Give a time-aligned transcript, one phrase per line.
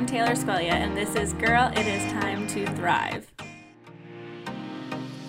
[0.00, 3.30] I'm Taylor Squelia, and this is Girl, It Is Time to Thrive.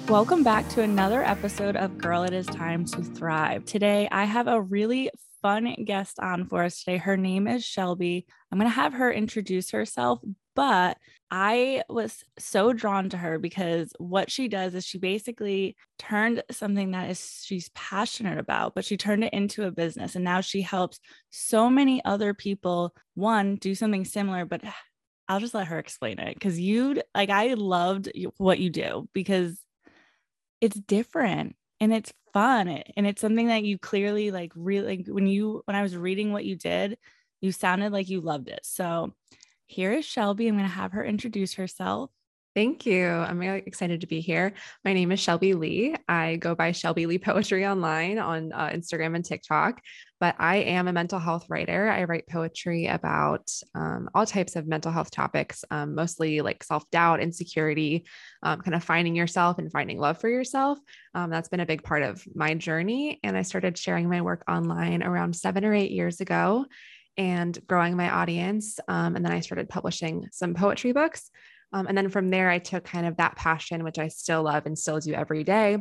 [0.07, 3.65] Welcome back to another episode of Girl, It Is Time to Thrive.
[3.65, 5.11] Today, I have a really
[5.41, 6.95] fun guest on for us today.
[6.95, 8.25] Her name is Shelby.
[8.49, 10.21] I'm going to have her introduce herself,
[10.55, 10.97] but
[11.29, 16.91] I was so drawn to her because what she does is she basically turned something
[16.91, 20.15] that is she's passionate about, but she turned it into a business.
[20.15, 24.61] And now she helps so many other people, one, do something similar, but
[25.29, 29.57] I'll just let her explain it because you like, I loved what you do because
[30.59, 35.27] it's different and it's fun and it's something that you clearly like really like when
[35.27, 36.97] you when I was reading what you did,
[37.39, 38.59] you sounded like you loved it.
[38.63, 39.13] So
[39.71, 40.47] here is Shelby.
[40.47, 42.11] I'm going to have her introduce herself.
[42.53, 43.07] Thank you.
[43.07, 44.51] I'm really excited to be here.
[44.83, 45.95] My name is Shelby Leigh.
[46.09, 49.79] I go by Shelby Leigh Poetry online on uh, Instagram and TikTok,
[50.19, 51.89] but I am a mental health writer.
[51.89, 56.83] I write poetry about um, all types of mental health topics, um, mostly like self
[56.91, 58.05] doubt, insecurity,
[58.43, 60.77] um, kind of finding yourself and finding love for yourself.
[61.15, 63.21] Um, that's been a big part of my journey.
[63.23, 66.65] And I started sharing my work online around seven or eight years ago
[67.17, 68.79] and growing my audience.
[68.87, 71.29] Um, and then I started publishing some poetry books.
[71.73, 74.65] Um, and then from there, I took kind of that passion, which I still love
[74.65, 75.77] and still do every day,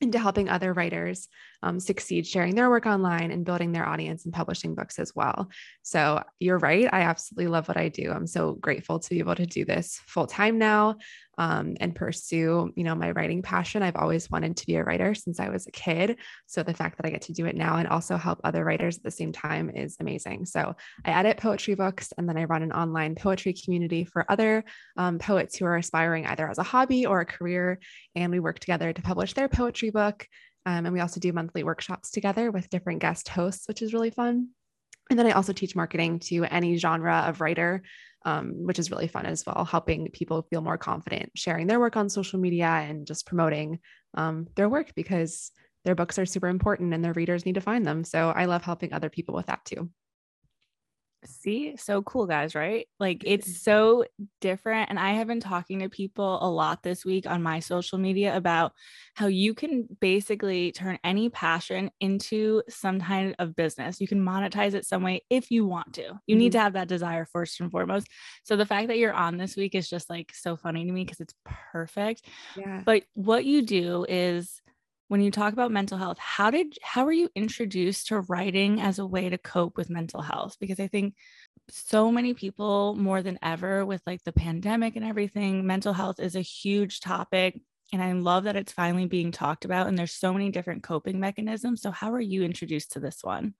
[0.00, 1.28] into helping other writers
[1.62, 5.48] um, succeed, sharing their work online and building their audience and publishing books as well.
[5.82, 6.88] So you're right.
[6.92, 8.10] I absolutely love what I do.
[8.10, 10.96] I'm so grateful to be able to do this full time now
[11.38, 13.82] um, and pursue, you know, my writing passion.
[13.82, 16.18] I've always wanted to be a writer since I was a kid.
[16.46, 18.96] So the fact that I get to do it now and also help other writers
[18.96, 20.46] at the same time is amazing.
[20.46, 24.64] So I edit poetry books and then I run an online poetry community for other
[24.96, 27.78] um, poets who are aspiring either as a hobby or a career.
[28.16, 30.26] And we work together to publish their poetry book.
[30.68, 34.10] Um, and we also do monthly workshops together with different guest hosts, which is really
[34.10, 34.48] fun.
[35.08, 37.82] And then I also teach marketing to any genre of writer
[38.24, 41.96] um, which is really fun as well, helping people feel more confident sharing their work
[41.96, 43.78] on social media and just promoting
[44.14, 45.50] um, their work because
[45.84, 48.04] their books are super important and their readers need to find them.
[48.04, 49.90] So I love helping other people with that too.
[51.24, 52.86] See, so cool, guys, right?
[53.00, 54.04] Like it's so
[54.40, 54.88] different.
[54.88, 58.36] And I have been talking to people a lot this week on my social media
[58.36, 58.72] about
[59.14, 64.00] how you can basically turn any passion into some kind of business.
[64.00, 66.02] You can monetize it some way if you want to.
[66.02, 66.38] You mm-hmm.
[66.38, 68.06] need to have that desire first and foremost.
[68.44, 71.04] So the fact that you're on this week is just like so funny to me
[71.04, 71.34] because it's
[71.72, 72.26] perfect.
[72.56, 72.82] Yeah.
[72.84, 74.62] But what you do is
[75.08, 78.98] when you talk about mental health how did how were you introduced to writing as
[78.98, 80.56] a way to cope with mental health?
[80.60, 81.14] Because i think
[81.70, 86.36] so many people more than ever with like the pandemic and everything mental health is
[86.36, 87.60] a huge topic
[87.92, 91.18] and i love that it's finally being talked about and there's so many different coping
[91.18, 91.82] mechanisms.
[91.82, 93.54] So how are you introduced to this one?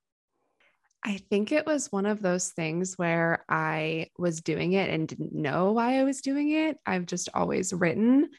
[1.05, 5.33] I think it was one of those things where I was doing it and didn't
[5.33, 6.77] know why I was doing it.
[6.85, 8.31] I've just always written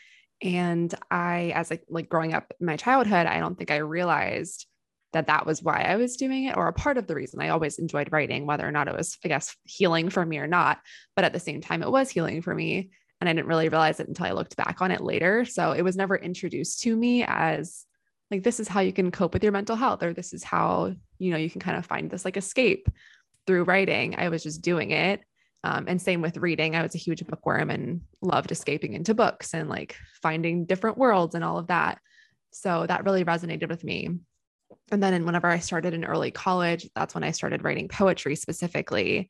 [0.42, 4.66] and I, as like like growing up in my childhood, I don't think I realized
[5.12, 7.50] that that was why I was doing it, or a part of the reason I
[7.50, 10.80] always enjoyed writing, whether or not it was, I guess, healing for me or not.
[11.16, 12.92] But at the same time, it was healing for me.
[13.20, 15.46] And I didn't really realize it until I looked back on it later.
[15.46, 17.86] So it was never introduced to me as
[18.32, 20.94] like, this is how you can cope with your mental health, or this is how,
[21.18, 22.88] you know, you can kind of find this like escape
[23.48, 24.16] through writing.
[24.16, 25.22] I was just doing it.
[25.64, 26.75] Um, and same with reading.
[26.75, 31.36] I was a huge bookworm and loved escaping into books and like finding different worlds
[31.36, 32.00] and all of that.
[32.52, 34.09] So that really resonated with me.
[34.92, 39.30] And then whenever I started in early college, that's when I started writing poetry specifically.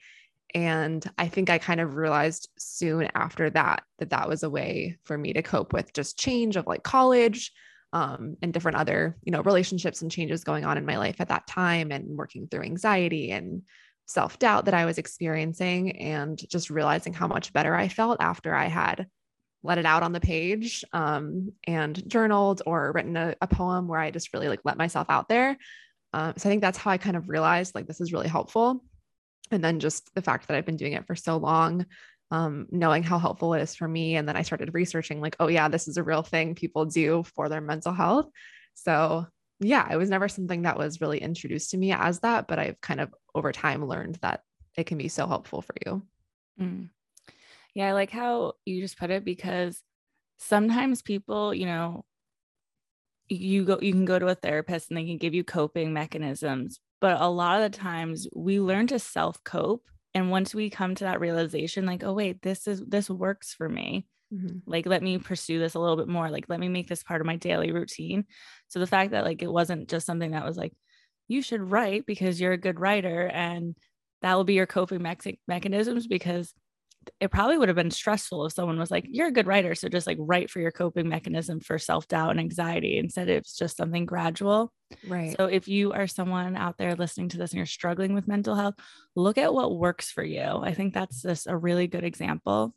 [0.56, 4.97] And I think I kind of realized soon after that that that was a way
[5.03, 7.51] for me to cope with just change of like college
[7.94, 11.29] um, and different other, you know, relationships and changes going on in my life at
[11.29, 13.63] that time and working through anxiety and
[14.09, 18.56] self doubt that I was experiencing and just realizing how much better I felt after
[18.56, 19.08] I had
[19.62, 24.00] let it out on the page um, and journaled or written a, a, poem where
[24.00, 25.58] I just really like let myself out there.
[26.14, 28.84] Um, so I think that's how I kind of realized like this is really helpful.
[29.52, 31.86] And then just the fact that I've been doing it for so long,
[32.31, 34.16] um, knowing how helpful it is for me.
[34.16, 37.24] And then I started researching like, oh, yeah, this is a real thing people do
[37.36, 38.28] for their mental health.
[38.74, 39.28] So
[39.59, 42.79] yeah, it was never something that was really introduced to me as that, but I've
[42.81, 44.41] kind of over time learned that
[44.77, 46.03] it can be so helpful for you.
[46.59, 46.89] Mm.
[47.73, 49.81] Yeah, I like how you just put it because
[50.38, 52.06] sometimes people, you know,
[53.27, 56.79] you go you can go to a therapist and they can give you coping mechanisms,
[57.01, 59.83] but a lot of the times we learn to self-cope
[60.15, 63.69] and once we come to that realization like, oh wait, this is this works for
[63.69, 64.60] me Mm-hmm.
[64.66, 66.30] Like, let me pursue this a little bit more.
[66.30, 68.26] Like, let me make this part of my daily routine.
[68.68, 70.74] So the fact that like it wasn't just something that was like,
[71.28, 73.76] you should write because you're a good writer and
[74.22, 76.54] that will be your coping me- mechanisms because
[77.20, 79.74] it probably would have been stressful if someone was like, You're a good writer.
[79.76, 82.98] So just like write for your coping mechanism for self doubt and anxiety.
[82.98, 84.74] Instead, it's just something gradual.
[85.08, 85.36] Right.
[85.38, 88.56] So if you are someone out there listening to this and you're struggling with mental
[88.56, 88.76] health,
[89.16, 90.42] look at what works for you.
[90.42, 92.74] I think that's just a really good example.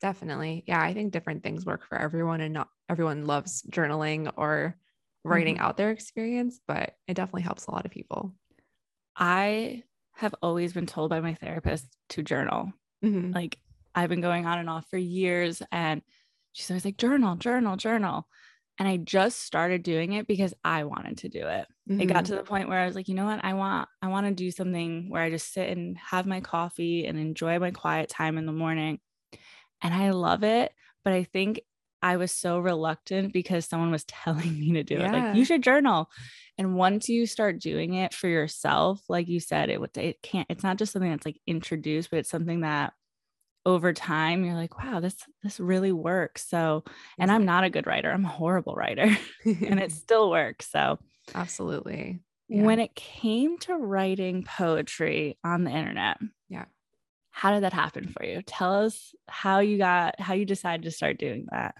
[0.00, 0.64] Definitely.
[0.66, 0.80] Yeah.
[0.80, 4.76] I think different things work for everyone and not everyone loves journaling or
[5.24, 5.64] writing mm-hmm.
[5.64, 8.34] out their experience, but it definitely helps a lot of people.
[9.16, 9.82] I
[10.16, 12.72] have always been told by my therapist to journal.
[13.04, 13.32] Mm-hmm.
[13.32, 13.58] Like
[13.94, 16.02] I've been going on and off for years and
[16.52, 18.26] she's always like journal, journal, journal.
[18.78, 21.66] And I just started doing it because I wanted to do it.
[21.88, 22.00] Mm-hmm.
[22.00, 22.34] It got mm-hmm.
[22.34, 23.42] to the point where I was like, you know what?
[23.42, 27.06] I want I want to do something where I just sit and have my coffee
[27.06, 29.00] and enjoy my quiet time in the morning.
[29.82, 30.72] And I love it,
[31.04, 31.60] but I think
[32.02, 35.08] I was so reluctant because someone was telling me to do yeah.
[35.08, 35.12] it.
[35.12, 36.10] Like you should journal.
[36.58, 40.46] And once you start doing it for yourself, like you said, it would it can't,
[40.48, 42.92] it's not just something that's like introduced, but it's something that
[43.66, 46.48] over time you're like, wow, this this really works.
[46.48, 46.84] So,
[47.18, 48.10] and I'm not a good writer.
[48.10, 49.08] I'm a horrible writer.
[49.44, 50.70] and it still works.
[50.70, 50.98] So
[51.34, 52.20] absolutely.
[52.48, 52.62] Yeah.
[52.62, 56.18] When it came to writing poetry on the internet,
[56.48, 56.66] yeah.
[57.36, 58.40] How did that happen for you?
[58.40, 61.74] Tell us how you got how you decided to start doing that.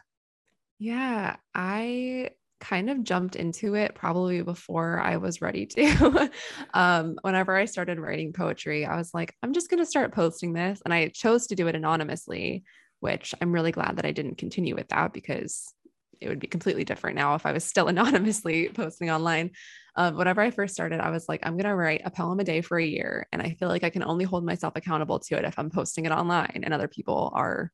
[0.78, 6.30] Yeah, I kind of jumped into it probably before I was ready to.
[6.74, 10.52] um, whenever I started writing poetry, I was like, I'm just going to start posting
[10.52, 10.82] this.
[10.84, 12.62] And I chose to do it anonymously,
[13.00, 15.72] which I'm really glad that I didn't continue with that because
[16.20, 19.50] it would be completely different now if I was still anonymously posting online.
[19.94, 22.44] Um, whenever I first started, I was like, I'm going to write a poem a
[22.44, 23.26] day for a year.
[23.32, 26.04] And I feel like I can only hold myself accountable to it if I'm posting
[26.04, 27.72] it online and other people are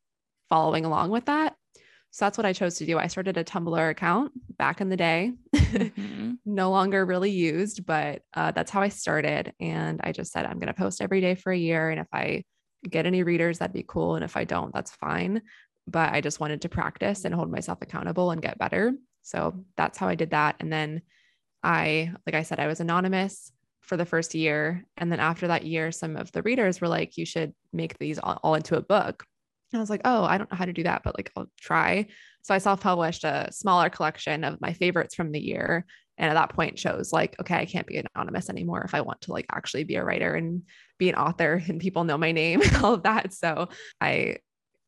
[0.49, 1.57] following along with that.
[2.13, 2.99] So that's what I chose to do.
[2.99, 6.33] I started a Tumblr account back in the day, mm-hmm.
[6.45, 9.55] no longer really used, but uh, that's how I started.
[9.61, 11.89] And I just said, I'm going to post every day for a year.
[11.89, 12.45] And if I
[12.89, 14.17] get any readers, that'd be cool.
[14.17, 15.41] And if I don't, that's fine.
[15.87, 18.93] But I just wanted to practice and hold myself accountable and get better.
[19.23, 20.57] So that's how I did that.
[20.61, 21.03] And then
[21.63, 24.85] I, like I said, I was anonymous for the first year.
[24.97, 28.19] And then after that year, some of the readers were like, you should make these
[28.19, 29.25] all, all into a book.
[29.73, 31.51] And I was like, oh, I don't know how to do that, but like I'll
[31.61, 32.07] try.
[32.43, 35.87] So I self-published a smaller collection of my favorites from the year.
[36.19, 39.23] And at that point chose like, okay, I can't be anonymous anymore if I want
[39.23, 40.63] to like actually be a writer and
[40.99, 43.33] be an author and people know my name and all of that.
[43.33, 43.69] So
[44.01, 44.37] I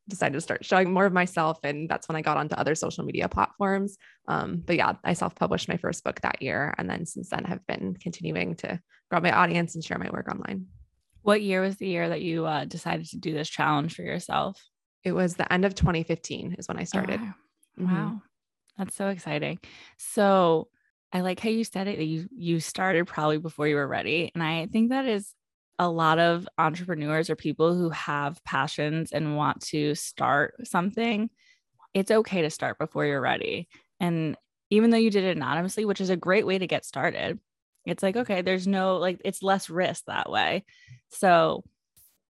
[0.07, 1.59] decided to start showing more of myself.
[1.63, 3.97] And that's when I got onto other social media platforms.
[4.27, 6.73] Um, but yeah, I self-published my first book that year.
[6.77, 8.79] And then since then have been continuing to
[9.09, 10.67] grow my audience and share my work online.
[11.21, 14.61] What year was the year that you uh, decided to do this challenge for yourself?
[15.03, 17.19] It was the end of 2015 is when I started.
[17.21, 17.33] Oh, wow.
[17.79, 17.95] Mm-hmm.
[17.95, 18.21] wow.
[18.77, 19.59] That's so exciting.
[19.97, 20.67] So
[21.11, 21.99] I like how you said it.
[21.99, 24.31] You you started probably before you were ready.
[24.33, 25.33] And I think that is
[25.77, 31.29] a lot of entrepreneurs or people who have passions and want to start something.
[31.93, 33.67] It's okay to start before you're ready.
[33.99, 34.37] And
[34.69, 37.39] even though you did it anonymously, which is a great way to get started,
[37.85, 40.65] it's like, okay, there's no like, it's less risk that way.
[41.09, 41.63] So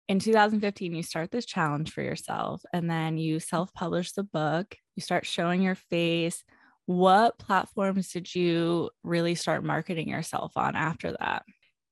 [0.08, 5.02] in 2015 you start this challenge for yourself and then you self-publish the book you
[5.02, 6.44] start showing your face
[6.86, 11.42] what platforms did you really start marketing yourself on after that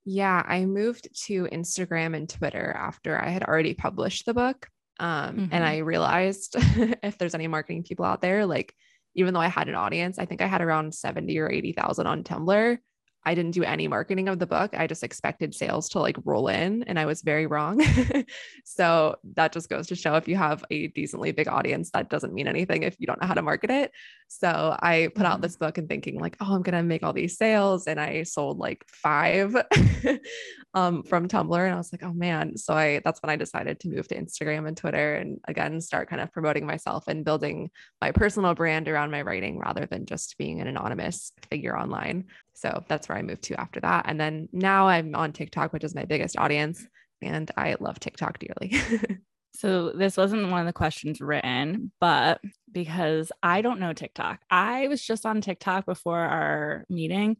[0.05, 4.69] yeah i moved to instagram and twitter after i had already published the book
[5.01, 5.47] um, mm-hmm.
[5.53, 6.55] and i realized
[7.03, 8.75] if there's any marketing people out there like
[9.15, 12.25] even though i had an audience i think i had around 70 or 80,000 on
[12.25, 12.79] tumblr
[13.25, 14.75] I didn't do any marketing of the book.
[14.77, 17.81] I just expected sales to like roll in and I was very wrong.
[18.65, 22.35] so that just goes to show if you have a decently big audience, that doesn't
[22.35, 23.93] mean anything if you don't know how to market it.
[24.41, 25.43] So I put out mm-hmm.
[25.43, 27.87] this book and thinking like, oh, I'm going to make all these sales.
[27.87, 29.55] And I sold like five
[30.75, 31.65] um, from Tumblr.
[31.65, 32.57] And I was like, oh man.
[32.57, 36.09] So I, that's when I decided to move to Instagram and Twitter and again, start
[36.09, 37.71] kind of promoting myself and building
[38.01, 42.25] my personal brand around my writing rather than just being an anonymous figure online.
[42.55, 44.07] So that's where I moved to after that.
[44.09, 46.85] And then now I'm on TikTok, which is my biggest audience.
[47.21, 48.81] And I love TikTok dearly.
[49.63, 52.41] so this wasn't one of the questions written, but
[52.73, 57.37] because I don't know TikTok, I was just on TikTok before our meeting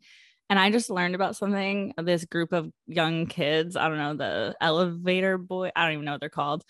[0.49, 1.95] and I just learned about something.
[2.01, 6.13] This group of young kids, I don't know, the elevator boy, I don't even know
[6.13, 6.63] what they're called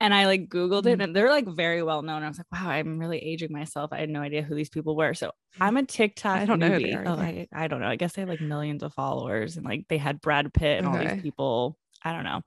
[0.00, 1.04] and I like Googled it mm.
[1.04, 2.22] and they're like very well known.
[2.22, 3.92] I was like, wow, I'm really aging myself.
[3.92, 5.12] I had no idea who these people were.
[5.12, 6.38] So I'm a TikTok.
[6.38, 6.78] I don't know.
[7.04, 7.88] Oh, I, I, don't know.
[7.88, 10.88] I guess they have like millions of followers and like they had Brad Pitt and
[10.88, 10.96] okay.
[10.96, 11.76] all these people.
[12.02, 12.40] I don't know.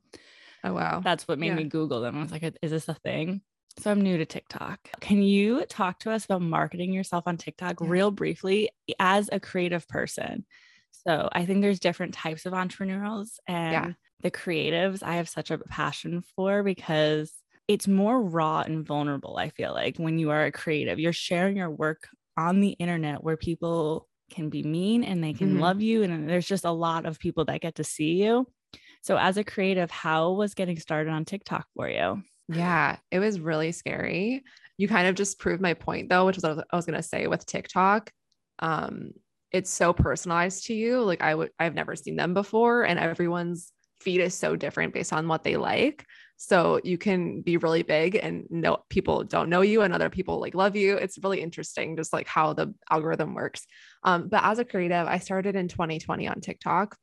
[0.64, 1.02] Oh, wow.
[1.04, 1.56] That's what made yeah.
[1.56, 2.18] me Google them.
[2.18, 3.42] I was like, is this a thing?
[3.80, 4.80] So I'm new to TikTok.
[5.02, 7.88] Can you talk to us about marketing yourself on TikTok yeah.
[7.88, 10.46] real briefly as a creative person?
[10.92, 13.94] So I think there's different types of entrepreneurs and yeah.
[14.22, 17.32] the creatives I have such a passion for because
[17.68, 19.38] it's more raw and vulnerable.
[19.38, 23.24] I feel like when you are a creative, you're sharing your work on the internet
[23.24, 25.60] where people can be mean and they can mm-hmm.
[25.60, 26.04] love you.
[26.04, 28.48] And there's just a lot of people that get to see you.
[29.08, 32.22] So, as a creative, how was getting started on TikTok for you?
[32.50, 34.44] Yeah, it was really scary.
[34.78, 37.26] You kind of just proved my point, though, which what I was going to say
[37.28, 38.12] with TikTok.
[38.60, 39.12] Um,
[39.54, 41.02] it's so personalized to you.
[41.02, 43.72] Like I would, I've never seen them before, and everyone's
[44.02, 46.04] feed is so different based on what they like.
[46.36, 50.42] So you can be really big and no people don't know you and other people
[50.42, 50.98] like love you.
[50.98, 53.66] It's really interesting just like how the algorithm works.
[54.04, 56.98] Um, but as a creative, I started in 2020 on TikTok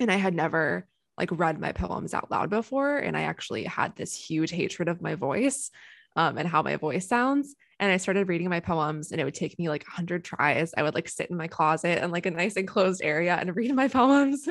[0.00, 0.88] and I had never
[1.20, 2.96] like read my poems out loud before.
[2.96, 5.70] And I actually had this huge hatred of my voice
[6.16, 7.54] um, and how my voice sounds.
[7.78, 10.72] And I started reading my poems, and it would take me like 100 tries.
[10.76, 13.74] I would like sit in my closet and like a nice enclosed area and read
[13.74, 14.48] my poems.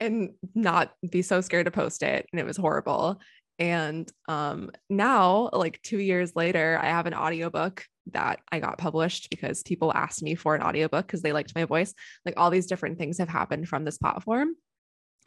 [0.00, 3.20] and not be so scared to post it and it was horrible
[3.58, 9.28] and um now like 2 years later I have an audiobook that I got published
[9.30, 12.66] because people asked me for an audiobook because they liked my voice like all these
[12.66, 14.54] different things have happened from this platform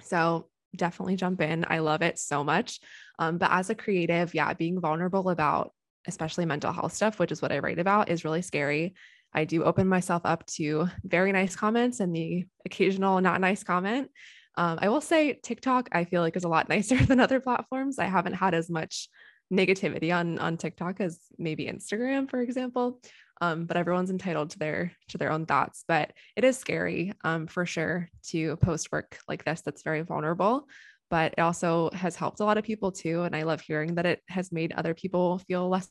[0.02, 2.80] so definitely jump in I love it so much
[3.20, 5.72] um but as a creative yeah being vulnerable about
[6.08, 8.96] especially mental health stuff which is what I write about is really scary
[9.34, 14.10] I do open myself up to very nice comments and the occasional not nice comment
[14.56, 18.00] um, I will say TikTok, I feel like is a lot nicer than other platforms.
[18.00, 19.10] I haven't had as much
[19.52, 23.02] negativity on on TikTok as maybe Instagram, for example.
[23.42, 25.84] Um, but everyone's entitled to their to their own thoughts.
[25.88, 30.68] But it is scary, um, for sure, to post work like this that's very vulnerable.
[31.10, 34.06] But it also has helped a lot of people too, and I love hearing that
[34.06, 35.90] it has made other people feel less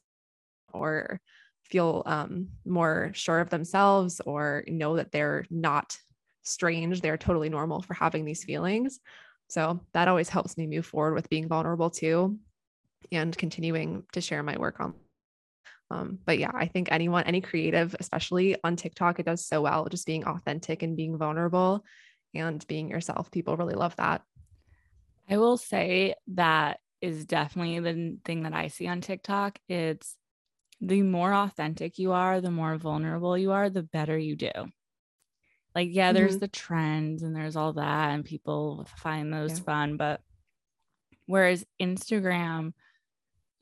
[0.73, 1.21] or
[1.65, 5.97] feel um, more sure of themselves or know that they're not
[6.43, 7.01] strange.
[7.01, 9.01] They're totally normal for having these feelings.
[9.49, 12.39] So that always helps me move forward with being vulnerable too
[13.11, 14.95] and continuing to share my work on.
[15.93, 19.87] Um, but yeah, I think anyone, any creative, especially on TikTok, it does so well
[19.91, 21.85] just being authentic and being vulnerable
[22.35, 23.31] and being yourself.
[23.31, 24.23] People really love that.
[25.29, 29.59] I will say that is definitely the thing that I see on TikTok.
[29.69, 30.17] It's
[30.81, 34.51] the more authentic you are, the more vulnerable you are, the better you do.
[35.75, 36.41] Like, yeah, there's mm-hmm.
[36.41, 39.65] the trends and there's all that, and people find those yeah.
[39.65, 39.97] fun.
[39.97, 40.21] But
[41.27, 42.73] whereas Instagram,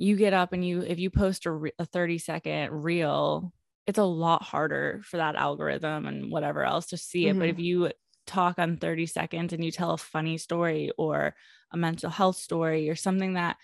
[0.00, 3.52] you get up and you, if you post a, re- a 30 second reel,
[3.86, 7.30] it's a lot harder for that algorithm and whatever else to see it.
[7.30, 7.38] Mm-hmm.
[7.38, 7.92] But if you
[8.26, 11.34] talk on 30 seconds and you tell a funny story or
[11.72, 13.56] a mental health story or something that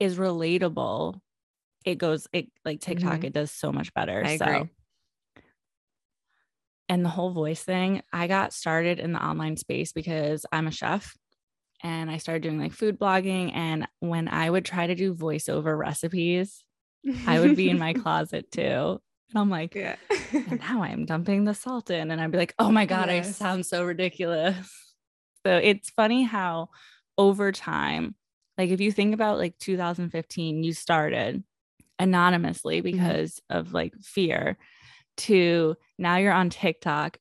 [0.00, 1.20] is relatable,
[1.84, 3.26] it goes it like TikTok, mm-hmm.
[3.26, 4.22] it does so much better.
[4.24, 4.70] I so agree
[6.88, 10.72] and the whole voice thing, I got started in the online space because I'm a
[10.72, 11.16] chef
[11.86, 13.52] and I started doing like food blogging.
[13.54, 16.64] And when I would try to do voiceover recipes,
[17.28, 19.00] I would be in my closet too.
[19.30, 19.94] And I'm like, yeah.
[20.32, 22.10] and now I'm dumping the salt in.
[22.10, 23.28] And I'd be like, oh my God, yes.
[23.28, 24.56] I sound so ridiculous.
[25.46, 26.70] So it's funny how
[27.16, 28.16] over time,
[28.58, 31.44] like if you think about like 2015, you started
[32.00, 32.90] anonymously mm-hmm.
[32.90, 33.58] because mm-hmm.
[33.58, 34.58] of like fear
[35.18, 37.18] to now you're on TikTok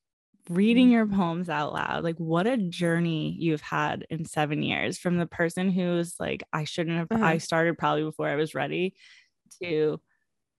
[0.49, 0.93] reading mm-hmm.
[0.93, 2.03] your poems out loud.
[2.03, 6.63] Like, what a journey you've had in seven years from the person who's like, I
[6.63, 7.25] shouldn't have, uh-huh.
[7.25, 8.95] I started probably before I was ready
[9.61, 9.99] to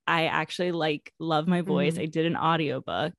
[0.06, 1.94] I actually like love my voice.
[1.94, 2.02] Mm-hmm.
[2.02, 3.12] I did an audiobook.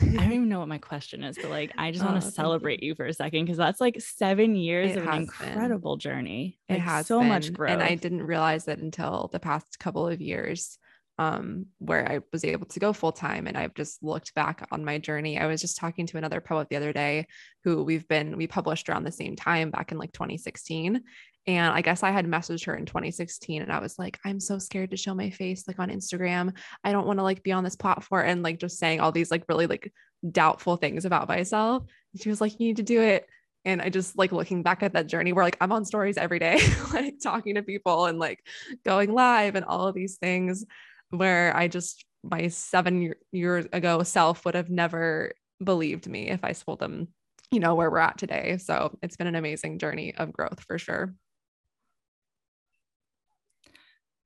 [0.00, 2.30] I don't even know what my question is, but like I just want to oh,
[2.30, 2.88] celebrate you.
[2.88, 2.94] you.
[2.94, 6.00] for a second because that's like seven years it of an incredible been.
[6.00, 6.58] journey.
[6.68, 7.28] It like, has so been.
[7.28, 7.72] much growth.
[7.72, 10.78] And I didn't realize that until the past couple of years
[11.18, 13.46] um, where I was able to go full time.
[13.46, 15.38] And I've just looked back on my journey.
[15.38, 17.26] I was just talking to another poet the other day
[17.62, 21.02] who we've been, we published around the same time back in like 2016.
[21.46, 24.58] And I guess I had messaged her in 2016 and I was like, I'm so
[24.58, 26.56] scared to show my face like on Instagram.
[26.82, 29.30] I don't want to like be on this platform and like just saying all these
[29.30, 29.92] like really like
[30.30, 31.84] doubtful things about myself.
[32.12, 33.26] And she was like, You need to do it.
[33.66, 36.38] And I just like looking back at that journey where like I'm on stories every
[36.38, 36.60] day,
[36.94, 38.40] like talking to people and like
[38.84, 40.64] going live and all of these things
[41.10, 45.32] where I just my seven year, years ago self would have never
[45.62, 47.08] believed me if I told them,
[47.50, 48.56] you know, where we're at today.
[48.58, 51.14] So it's been an amazing journey of growth for sure.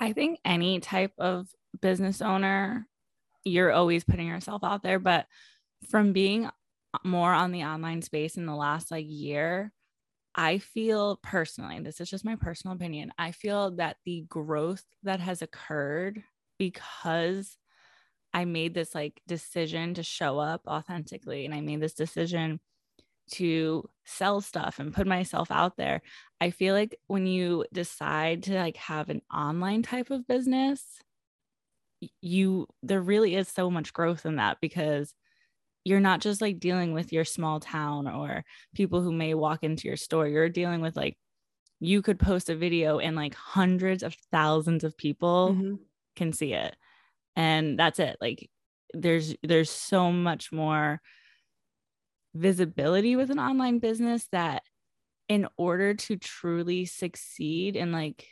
[0.00, 1.48] I think any type of
[1.80, 2.86] business owner,
[3.44, 5.00] you're always putting yourself out there.
[5.00, 5.26] But
[5.90, 6.48] from being
[7.04, 9.72] more on the online space in the last like year,
[10.34, 15.18] I feel personally, this is just my personal opinion, I feel that the growth that
[15.18, 16.22] has occurred
[16.58, 17.56] because
[18.34, 22.60] I made this like decision to show up authentically and I made this decision
[23.32, 26.02] to sell stuff and put myself out there.
[26.40, 30.82] I feel like when you decide to like have an online type of business,
[32.20, 35.14] you there really is so much growth in that because
[35.84, 39.88] you're not just like dealing with your small town or people who may walk into
[39.88, 40.28] your store.
[40.28, 41.16] You're dealing with like
[41.80, 45.74] you could post a video and like hundreds of thousands of people mm-hmm.
[46.18, 46.76] Can see it.
[47.36, 48.16] And that's it.
[48.20, 48.50] Like
[48.92, 51.00] there's there's so much more
[52.34, 54.62] visibility with an online business that
[55.28, 58.26] in order to truly succeed and like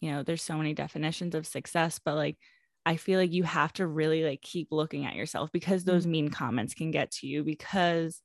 [0.00, 2.36] you know there's so many definitions of success but like
[2.84, 6.12] i feel like you have to really like keep looking at yourself because those mm-hmm.
[6.12, 8.20] mean comments can get to you because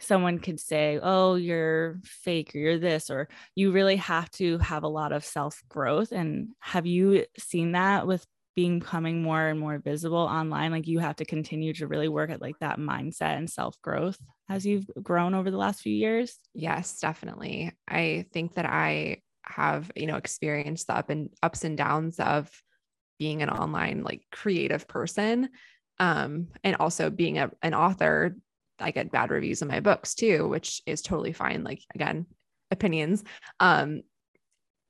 [0.00, 4.82] someone could say oh you're fake or you're this or you really have to have
[4.82, 9.78] a lot of self growth and have you seen that with becoming more and more
[9.78, 10.70] visible online?
[10.70, 14.18] Like you have to continue to really work at like that mindset and self growth
[14.48, 16.38] as you've grown over the last few years?
[16.54, 17.72] Yes definitely.
[17.88, 22.50] I think that i have you know experienced the up and ups and downs of
[23.18, 25.50] being an online like creative person
[26.00, 28.36] um and also being a, an author
[28.78, 32.26] i get bad reviews in my books too which is totally fine like again
[32.70, 33.22] opinions
[33.60, 34.02] um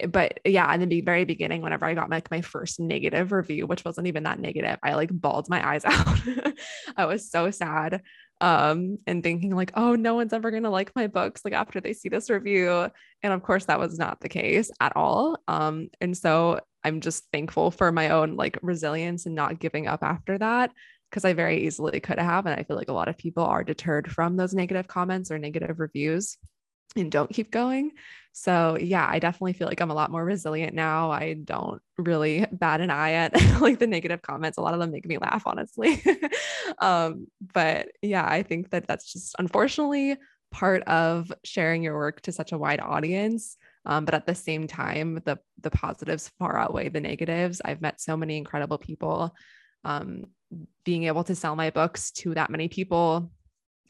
[0.08, 3.84] but yeah, in the very beginning, whenever I got like my first negative review, which
[3.84, 6.18] wasn't even that negative, I like bawled my eyes out.
[6.96, 8.02] I was so sad.
[8.40, 11.92] Um, and thinking like, oh, no one's ever gonna like my books like after they
[11.92, 12.90] see this review.
[13.22, 15.38] And of course, that was not the case at all.
[15.46, 20.02] Um, and so I'm just thankful for my own like resilience and not giving up
[20.02, 20.72] after that
[21.14, 22.44] because I very easily could have.
[22.44, 25.38] And I feel like a lot of people are deterred from those negative comments or
[25.38, 26.36] negative reviews
[26.96, 27.92] and don't keep going.
[28.32, 31.12] So, yeah, I definitely feel like I'm a lot more resilient now.
[31.12, 34.58] I don't really bat an eye at like the negative comments.
[34.58, 36.02] A lot of them make me laugh, honestly.
[36.80, 40.16] um, but yeah, I think that that's just unfortunately
[40.50, 43.56] part of sharing your work to such a wide audience.
[43.86, 47.60] Um, but at the same time, the the positives far outweigh the negatives.
[47.64, 49.32] I've met so many incredible people.
[49.84, 50.26] Um,
[50.84, 53.30] being able to sell my books to that many people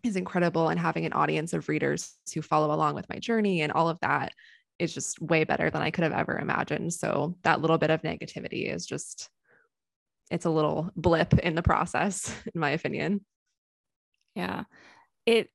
[0.03, 3.73] is incredible and having an audience of readers who follow along with my journey and
[3.73, 4.33] all of that
[4.79, 6.93] is just way better than I could have ever imagined.
[6.93, 9.31] So that little bit of negativity is just
[10.31, 13.25] it's a little blip in the process in my opinion.
[14.35, 14.65] Yeah.
[15.27, 15.49] It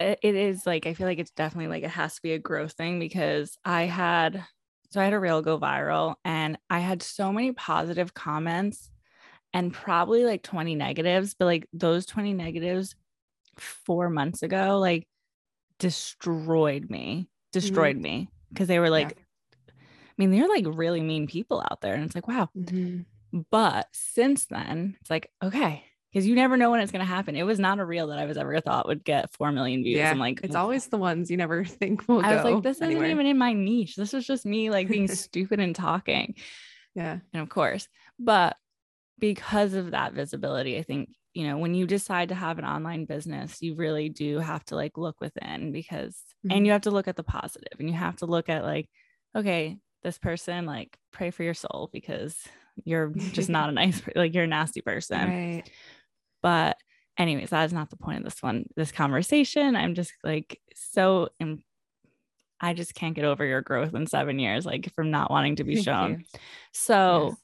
[0.00, 2.72] it is like I feel like it's definitely like it has to be a growth
[2.72, 4.44] thing because I had
[4.90, 8.90] so I had a reel go viral and I had so many positive comments
[9.52, 12.94] and probably like 20 negatives, but like those 20 negatives
[13.56, 15.06] four months ago like
[15.78, 18.02] destroyed me, destroyed mm-hmm.
[18.02, 19.72] me because they were like, yeah.
[19.72, 21.94] I mean, they're like really mean people out there.
[21.94, 22.48] And it's like, wow.
[22.56, 23.42] Mm-hmm.
[23.50, 27.36] But since then, it's like, okay, because you never know when it's going to happen.
[27.36, 29.98] It was not a reel that I was ever thought would get 4 million views.
[29.98, 32.80] Yeah, I'm like, it's always the ones you never think will I was like, this
[32.80, 33.04] anywhere.
[33.04, 33.96] isn't even in my niche.
[33.96, 36.34] This was just me like being stupid and talking.
[36.94, 37.18] Yeah.
[37.32, 37.86] And of course,
[38.18, 38.56] but
[39.18, 43.04] because of that visibility, I think you know when you decide to have an online
[43.04, 46.56] business you really do have to like look within because mm-hmm.
[46.56, 48.88] and you have to look at the positive and you have to look at like
[49.36, 52.36] okay this person like pray for your soul because
[52.84, 55.70] you're just not a nice like you're a nasty person right.
[56.42, 56.76] but
[57.16, 61.28] anyways that is not the point of this one this conversation i'm just like so
[61.38, 61.62] in,
[62.60, 65.64] i just can't get over your growth in seven years like from not wanting to
[65.64, 66.40] be Thank shown you.
[66.72, 67.38] so yes.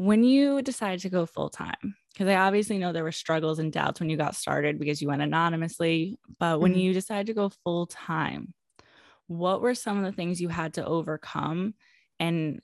[0.00, 4.00] When you decided to go full-time because I obviously know there were struggles and doubts
[4.00, 6.18] when you got started because you went anonymously.
[6.38, 6.80] But when mm-hmm.
[6.80, 8.54] you decided to go full time,
[9.26, 11.74] what were some of the things you had to overcome?
[12.18, 12.62] And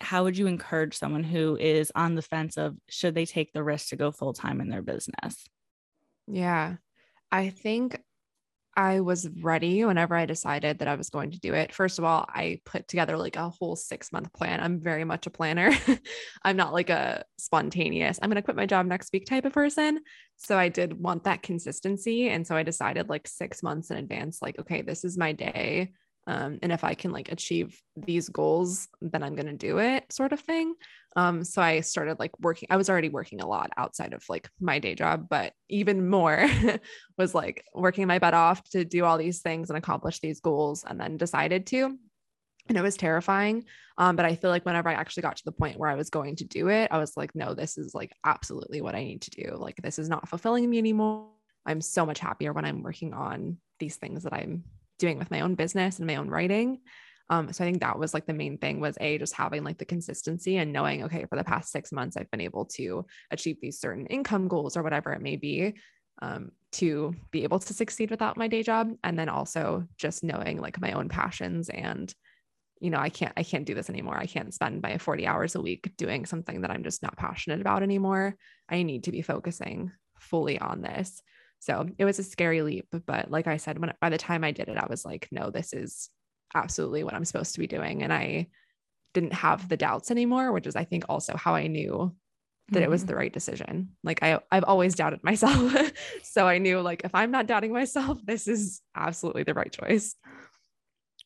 [0.00, 3.64] how would you encourage someone who is on the fence of should they take the
[3.64, 5.44] risk to go full time in their business?
[6.28, 6.76] Yeah.
[7.32, 8.00] I think
[8.76, 11.74] I was ready whenever I decided that I was going to do it.
[11.74, 14.60] First of all, I put together like a whole six month plan.
[14.60, 15.72] I'm very much a planner.
[16.44, 19.52] I'm not like a spontaneous, I'm going to quit my job next week type of
[19.52, 20.00] person.
[20.36, 22.28] So I did want that consistency.
[22.28, 25.92] And so I decided like six months in advance, like, okay, this is my day.
[26.26, 30.12] Um, and if I can like achieve these goals, then I'm going to do it,
[30.12, 30.74] sort of thing.
[31.16, 34.48] Um, so I started like working, I was already working a lot outside of like
[34.60, 36.48] my day job, but even more
[37.18, 40.84] was like working my butt off to do all these things and accomplish these goals
[40.86, 41.98] and then decided to.
[42.68, 43.64] And it was terrifying.
[43.98, 46.10] Um, but I feel like whenever I actually got to the point where I was
[46.10, 49.22] going to do it, I was like, no, this is like absolutely what I need
[49.22, 49.56] to do.
[49.56, 51.28] Like, this is not fulfilling me anymore.
[51.66, 54.64] I'm so much happier when I'm working on these things that I'm
[55.00, 56.78] doing with my own business and my own writing.
[57.28, 59.78] Um, so I think that was like the main thing was a just having like
[59.78, 63.58] the consistency and knowing, okay, for the past six months, I've been able to achieve
[63.60, 65.74] these certain income goals or whatever it may be.
[66.22, 68.92] um, to be able to succeed without my day job.
[69.02, 72.14] And then also just knowing like my own passions and
[72.80, 74.16] you know, I can't I can't do this anymore.
[74.16, 77.60] I can't spend my 40 hours a week doing something that I'm just not passionate
[77.60, 78.36] about anymore.
[78.70, 81.22] I need to be focusing fully on this.
[81.60, 84.50] So it was a scary leap, but like I said, when by the time I
[84.50, 86.08] did it, I was like, no, this is
[86.54, 88.02] absolutely what I'm supposed to be doing.
[88.02, 88.48] And I
[89.12, 92.14] didn't have the doubts anymore, which is I think also how I knew
[92.70, 93.08] that it was mm-hmm.
[93.08, 93.90] the right decision.
[94.02, 95.74] Like I I've always doubted myself.
[96.22, 100.14] so I knew like if I'm not doubting myself, this is absolutely the right choice.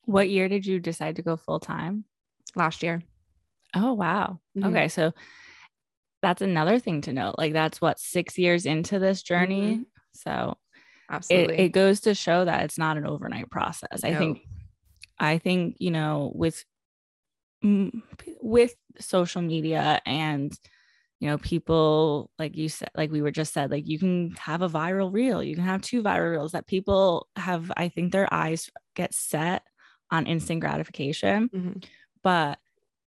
[0.03, 2.05] What year did you decide to go full time?
[2.55, 3.01] Last year.
[3.75, 4.39] Oh wow.
[4.57, 4.69] Mm-hmm.
[4.69, 5.13] Okay, so
[6.21, 7.35] that's another thing to note.
[7.37, 9.61] Like that's what 6 years into this journey.
[9.61, 9.81] Mm-hmm.
[10.15, 10.57] So
[11.09, 11.55] absolutely.
[11.55, 14.03] It, it, goes to show that it's not an overnight process.
[14.03, 14.09] No.
[14.09, 14.41] I think
[15.19, 16.63] I think, you know, with
[18.41, 20.57] with social media and
[21.19, 24.61] you know people like you said like we were just said like you can have
[24.61, 28.31] a viral reel you can have two viral reels that people have i think their
[28.31, 29.63] eyes get set
[30.11, 31.79] on instant gratification mm-hmm.
[32.21, 32.59] but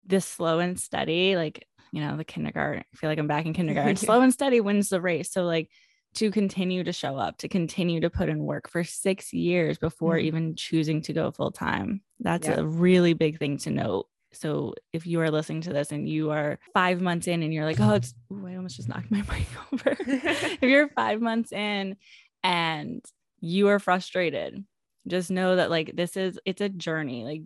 [0.06, 3.52] this slow and steady like you know the kindergarten i feel like i'm back in
[3.52, 5.68] kindergarten slow and steady wins the race so like
[6.14, 10.14] to continue to show up to continue to put in work for six years before
[10.14, 10.26] mm-hmm.
[10.26, 12.58] even choosing to go full time that's yeah.
[12.58, 16.30] a really big thing to note so if you are listening to this and you
[16.30, 19.22] are five months in and you're like, oh, it's, ooh, I almost just knocked my
[19.32, 19.96] mic over.
[20.06, 21.96] if you're five months in
[22.42, 23.04] and
[23.40, 24.64] you are frustrated,
[25.06, 27.24] just know that like this is, it's a journey.
[27.24, 27.42] Like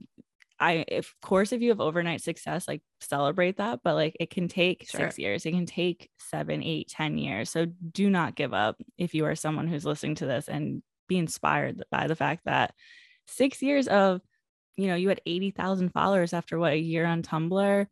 [0.63, 4.47] I, of course, if you have overnight success, like celebrate that, but like it can
[4.47, 5.01] take sure.
[5.01, 7.51] six years, it can take seven, eight, ten years.
[7.51, 11.19] So do not give up if you are someone who's listening to this and be
[11.19, 12.75] inspired by the fact that
[13.27, 14.21] six years of
[14.77, 17.87] you know you had 80,000 followers after what a year on Tumblr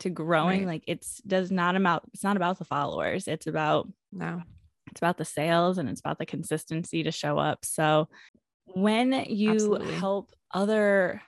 [0.00, 0.66] to growing right.
[0.66, 4.42] like it's does not amount it's not about the followers it's about no
[4.90, 8.08] it's about the sales and it's about the consistency to show up so
[8.66, 9.94] when you Absolutely.
[9.94, 11.22] help other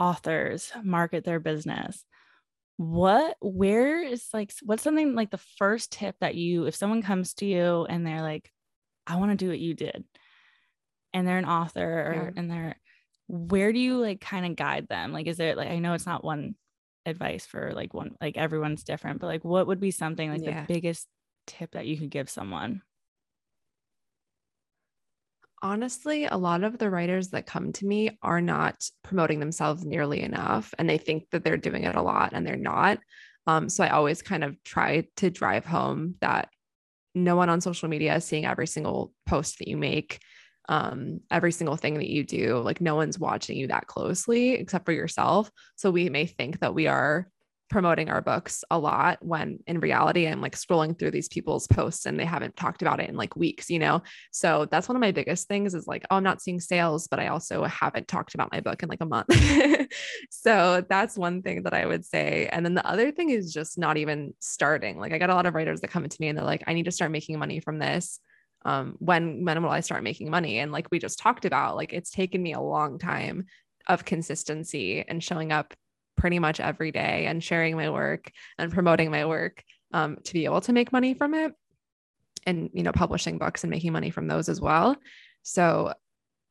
[0.00, 2.04] authors market their business
[2.78, 7.34] what where is like what's something like the first tip that you if someone comes
[7.34, 8.50] to you and they're like
[9.06, 10.02] i want to do what you did
[11.12, 12.40] and they're an author yeah.
[12.40, 12.76] and they're
[13.28, 16.06] where do you like kind of guide them like is there like i know it's
[16.06, 16.54] not one
[17.04, 20.62] advice for like one like everyone's different but like what would be something like yeah.
[20.62, 21.06] the biggest
[21.46, 22.80] tip that you could give someone
[25.62, 30.22] honestly a lot of the writers that come to me are not promoting themselves nearly
[30.22, 32.98] enough and they think that they're doing it a lot and they're not
[33.46, 36.48] um, so i always kind of try to drive home that
[37.14, 40.20] no one on social media is seeing every single post that you make
[40.68, 42.58] um, every single thing that you do.
[42.58, 45.50] Like no one's watching you that closely except for yourself.
[45.74, 47.28] So we may think that we are
[47.70, 52.04] promoting our books a lot when in reality I'm like scrolling through these people's posts
[52.04, 54.02] and they haven't talked about it in like weeks, you know?
[54.32, 57.20] So that's one of my biggest things is like, oh, I'm not seeing sales, but
[57.20, 59.32] I also haven't talked about my book in like a month.
[60.30, 62.48] so that's one thing that I would say.
[62.52, 64.98] And then the other thing is just not even starting.
[64.98, 66.74] Like I got a lot of writers that come to me and they're like, I
[66.74, 68.20] need to start making money from this
[68.64, 70.58] um, when when will I start making money?
[70.58, 73.46] And like we just talked about, like it's taken me a long time
[73.88, 75.74] of consistency and showing up
[76.20, 80.44] pretty much every day and sharing my work and promoting my work um, to be
[80.44, 81.52] able to make money from it
[82.46, 84.96] and you know publishing books and making money from those as well
[85.42, 85.92] so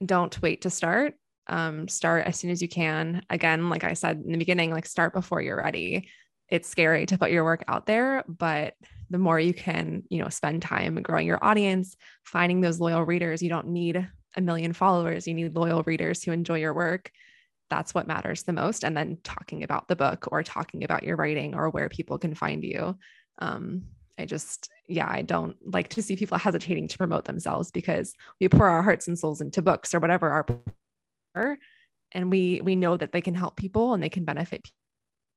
[0.06, 1.14] don't wait to start
[1.48, 4.86] um, start as soon as you can again like i said in the beginning like
[4.86, 6.10] start before you're ready
[6.50, 8.76] it's scary to put your work out there but
[9.10, 13.42] the more you can, you know, spend time growing your audience, finding those loyal readers.
[13.42, 17.12] You don't need a million followers, you need loyal readers who enjoy your work.
[17.70, 18.84] That's what matters the most.
[18.84, 22.34] And then talking about the book or talking about your writing or where people can
[22.34, 22.98] find you.
[23.40, 23.84] Um,
[24.18, 28.50] I just, yeah, I don't like to see people hesitating to promote themselves because we
[28.50, 30.46] pour our hearts and souls into books or whatever our
[32.12, 34.76] and we we know that they can help people and they can benefit people,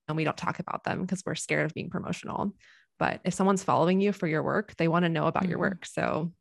[0.09, 2.53] and we don't talk about them because we're scared of being promotional
[2.99, 5.51] but if someone's following you for your work they want to know about mm-hmm.
[5.51, 6.33] your work so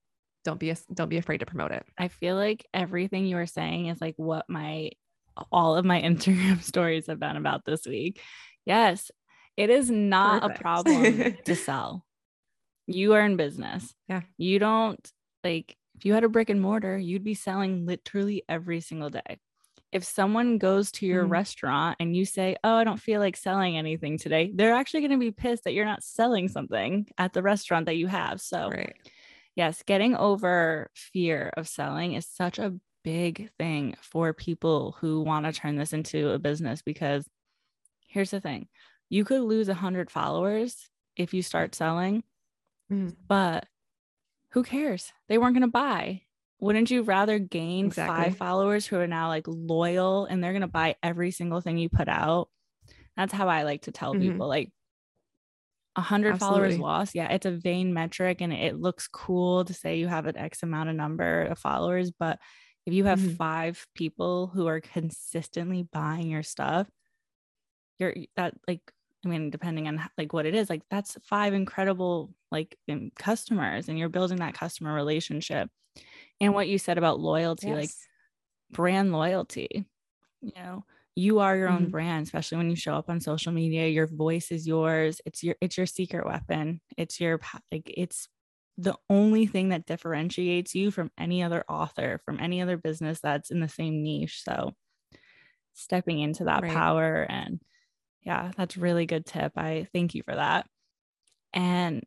[0.44, 3.88] don't be don't be afraid to promote it i feel like everything you are saying
[3.88, 4.90] is like what my
[5.52, 8.22] all of my instagram stories have been about this week
[8.66, 9.12] yes
[9.58, 10.60] it is not Perfect.
[10.60, 12.06] a problem to sell
[12.88, 15.12] you are in business yeah you don't
[15.44, 19.40] like if you had a brick and mortar you'd be selling literally every single day
[19.92, 21.32] if someone goes to your mm.
[21.32, 25.12] restaurant and you say, Oh, I don't feel like selling anything today, they're actually going
[25.12, 28.40] to be pissed that you're not selling something at the restaurant that you have.
[28.40, 28.96] So, right.
[29.56, 35.46] yes, getting over fear of selling is such a big thing for people who want
[35.46, 37.28] to turn this into a business because
[38.08, 38.68] here's the thing
[39.10, 42.24] you could lose 100 followers if you start selling,
[42.92, 43.14] mm.
[43.28, 43.66] but
[44.52, 45.12] who cares?
[45.28, 46.22] They weren't going to buy.
[46.60, 48.24] Wouldn't you rather gain Exactly.
[48.24, 51.78] five followers who are now like loyal and they're going to buy every single thing
[51.78, 52.50] you put out?
[53.18, 54.22] That's how I like to tell Mhm.
[54.22, 54.72] people like
[55.96, 56.84] a hundred followers Absolutely.
[56.84, 57.16] lost.
[57.16, 60.64] Yeah, it's a vain metric and it looks cool to say you have an X
[60.64, 62.40] amount of number of followers, but
[62.86, 63.40] if you have Mhm.
[63.40, 66.90] five people who are consistently buying your stuff,
[68.00, 68.82] you're that like
[69.24, 73.88] I mean, depending on like what it is, like that's five incredible like um, customers,
[73.88, 75.70] and you're building that customer relationship.
[76.42, 77.94] And what you said about loyalty, like
[78.72, 79.88] brand loyalty,
[80.42, 81.92] you know, you are your own Mhm.
[81.92, 83.88] brand, especially when you show up on social media.
[83.90, 85.22] Your voice is yours.
[85.26, 86.82] It's your it's your secret weapon.
[86.98, 87.40] It's your
[87.72, 88.30] like it's
[88.82, 93.52] the only thing that differentiates you from any other author, from any other business that's
[93.52, 94.44] in the same niche.
[94.44, 94.74] So
[95.74, 96.68] stepping into that Right.
[96.68, 97.62] power and
[98.24, 99.54] yeah, that's really good tip.
[99.58, 100.68] I thank you for that.
[101.54, 102.06] And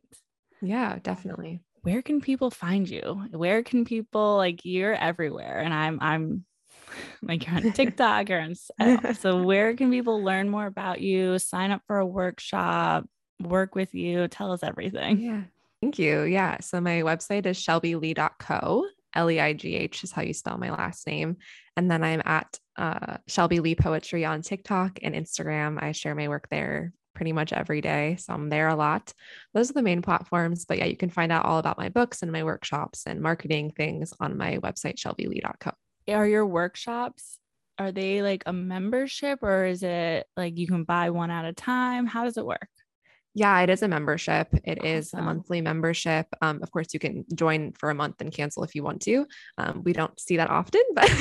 [0.59, 1.63] Yeah, definitely.
[1.81, 3.01] where can people find you?
[3.31, 6.45] Where can people like you're everywhere and I'm I'm
[7.21, 8.55] like you're on TikTok or on
[9.13, 13.05] so where can people learn more about you, sign up for a workshop,
[13.41, 15.21] work with you, tell us everything.
[15.21, 15.45] Yeah.
[15.81, 16.23] Thank you.
[16.23, 16.59] Yeah.
[16.61, 18.85] So my website is shelbyleigh.co.
[19.15, 21.37] L E I G H is how you spell my last name.
[21.77, 25.81] And then I'm at uh, Shelby Leigh Poetry on TikTok and Instagram.
[25.81, 28.17] I share my work there pretty much every day.
[28.19, 29.13] So I'm there a lot.
[29.53, 30.65] Those are the main platforms.
[30.65, 33.71] But yeah, you can find out all about my books and my workshops and marketing
[33.71, 35.71] things on my website, shelbyleigh.co.
[36.09, 37.39] Are your workshops
[37.77, 41.53] are they like a membership or is it like you can buy one at a
[41.53, 42.05] time?
[42.05, 42.69] How does it work?
[43.37, 44.47] Yeah, it is a membership.
[44.63, 46.25] It is a monthly membership.
[46.41, 49.27] Um, of course, you can join for a month and cancel if you want to.
[49.57, 51.11] Um, we don't see that often, but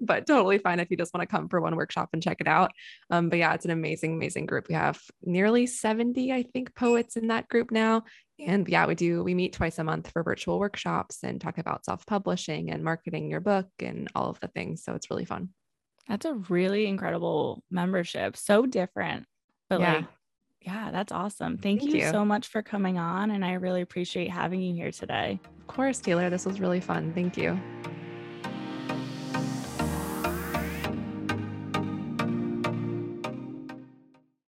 [0.00, 2.48] but totally fine if you just want to come for one workshop and check it
[2.48, 2.72] out.
[3.08, 4.66] Um, but yeah, it's an amazing, amazing group.
[4.68, 8.02] We have nearly 70, I think, poets in that group now.
[8.40, 11.84] And yeah, we do, we meet twice a month for virtual workshops and talk about
[11.84, 14.82] self-publishing and marketing your book and all of the things.
[14.82, 15.50] So it's really fun.
[16.08, 18.36] That's a really incredible membership.
[18.36, 19.26] So different.
[19.68, 19.92] But Yeah.
[19.94, 20.04] like
[20.64, 21.58] yeah, that's awesome.
[21.58, 22.10] Thank, Thank you, you.
[22.10, 25.38] so much for coming on and I really appreciate having you here today.
[25.60, 27.12] Of course, Taylor, this was really fun.
[27.14, 27.60] Thank you.